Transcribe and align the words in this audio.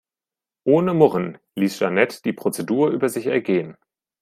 Ohne 0.63 0.95
Murren 0.95 1.37
ließ 1.53 1.77
Jeanette 1.77 2.23
die 2.23 2.33
Prozedur 2.33 2.89
über 2.89 3.07
sich 3.07 3.27
ergehen. 3.27 3.77